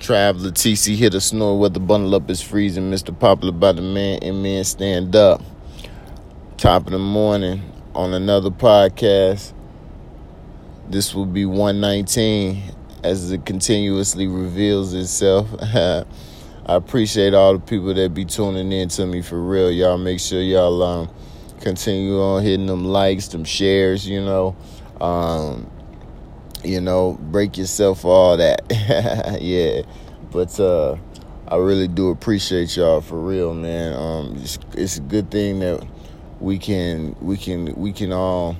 [0.00, 2.90] Travla TC hit a snore where the bundle up is freezing.
[2.90, 3.16] Mr.
[3.16, 5.42] Popular by the man and men stand up.
[6.56, 9.52] Top of the morning on another podcast.
[10.88, 12.62] This will be 119
[13.04, 15.48] as it continuously reveals itself.
[15.62, 16.06] I
[16.66, 19.70] appreciate all the people that be tuning in to me for real.
[19.70, 21.10] Y'all make sure y'all um,
[21.60, 24.56] continue on hitting them likes, them shares, you know.
[24.98, 25.70] Um,
[26.64, 28.62] you know, break yourself for all that.
[29.40, 29.82] yeah.
[30.30, 30.96] But uh
[31.48, 33.94] I really do appreciate y'all for real, man.
[33.94, 35.86] Um it's, it's a good thing that
[36.40, 38.56] we can we can we can all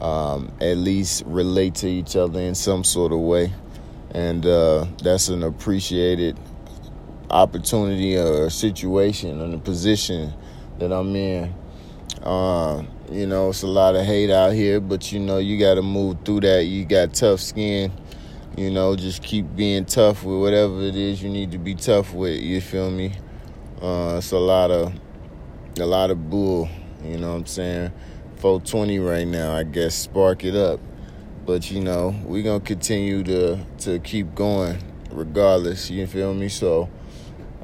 [0.00, 3.52] um at least relate to each other in some sort of way.
[4.12, 6.36] And uh that's an appreciated
[7.30, 10.32] opportunity or situation and a position
[10.78, 11.54] that I'm in.
[12.22, 15.74] Uh, you know, it's a lot of hate out here, but you know, you got
[15.74, 16.64] to move through that.
[16.64, 17.92] You got tough skin.
[18.56, 22.12] You know, just keep being tough with whatever it is you need to be tough
[22.12, 22.40] with.
[22.40, 23.12] You feel me?
[23.80, 24.92] Uh, it's a lot of
[25.78, 26.68] a lot of bull.
[27.04, 27.92] You know what I'm saying?
[28.36, 29.54] 420 right now.
[29.54, 30.80] I guess spark it up.
[31.46, 34.78] But you know, we gonna continue to to keep going
[35.10, 35.90] regardless.
[35.90, 36.48] You feel me?
[36.48, 36.90] So,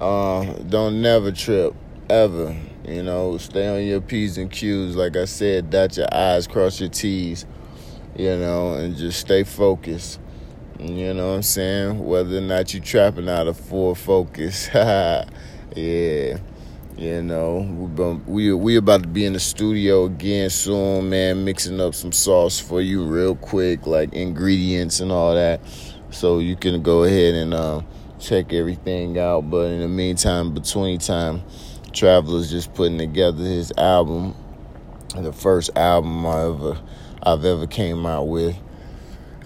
[0.00, 1.74] uh, don't never trip
[2.08, 2.56] ever.
[2.86, 4.96] You know, stay on your P's and Q's.
[4.96, 7.46] Like I said, dot your I's, cross your T's,
[8.16, 10.20] you know, and just stay focused.
[10.78, 12.04] You know what I'm saying?
[12.04, 14.68] Whether or not you trapping out of full focus.
[14.74, 16.38] yeah.
[16.98, 21.44] You know, we been, we we about to be in the studio again soon, man.
[21.44, 25.60] Mixing up some sauce for you real quick, like ingredients and all that,
[26.10, 27.82] so you can go ahead and uh,
[28.18, 29.50] check everything out.
[29.50, 31.42] But in the meantime, between time,
[31.96, 34.34] Travla's just putting together his album,
[35.16, 36.78] the first album I ever
[37.22, 38.54] I've ever came out with.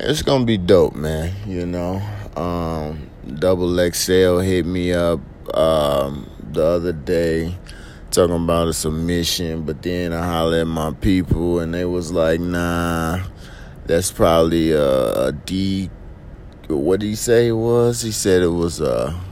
[0.00, 1.34] It's gonna be dope, man.
[1.46, 2.00] You know,
[2.36, 5.20] um, Double XL hit me up
[5.54, 7.54] um, the other day
[8.10, 12.40] talking about a submission, but then I hollered at my people and they was like,
[12.40, 13.24] "Nah,
[13.84, 15.90] that's probably a, a D."
[16.68, 18.00] What did he say it was?
[18.00, 19.27] He said it was a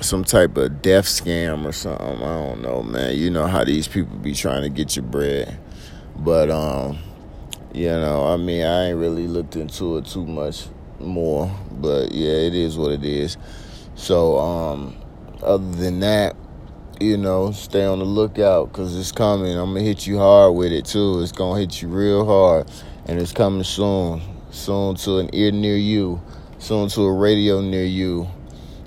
[0.00, 2.06] some type of death scam or something.
[2.06, 3.16] I don't know, man.
[3.16, 5.58] You know how these people be trying to get your bread.
[6.16, 6.98] But um,
[7.72, 10.66] you know, I mean, I ain't really looked into it too much
[10.98, 11.52] more.
[11.72, 13.36] But yeah, it is what it is.
[13.94, 14.96] So um,
[15.42, 16.36] other than that,
[17.00, 19.56] you know, stay on the lookout because it's coming.
[19.56, 21.20] I'm gonna hit you hard with it too.
[21.22, 22.70] It's gonna hit you real hard,
[23.06, 24.22] and it's coming soon.
[24.50, 26.22] Soon to an ear near you.
[26.58, 28.28] Soon to a radio near you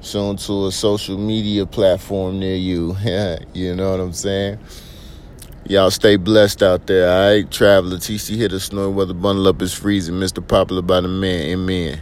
[0.02, 2.96] soon to a social media platform near you.
[3.54, 4.60] you know what I'm saying?
[5.66, 7.50] Y'all stay blessed out there, all right?
[7.50, 10.16] Travla, TC hit a snore where the bundle up is freezing.
[10.16, 10.46] Mr.
[10.46, 12.02] Popular by the man, amen.